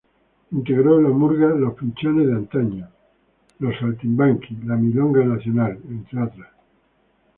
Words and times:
Integró 0.51 0.99
la 0.99 1.09
murga 1.09 1.49
"Los 1.49 1.75
Pichones 1.75 2.25
de 2.25 2.33
Antaño", 2.33 2.87
"Los 3.59 3.77
Saltimbanquis", 3.77 4.65
"La 4.65 4.75
Milonga 4.75 5.23
Nacional", 5.23 5.79
entre 5.91 6.23
otras. 6.23 6.49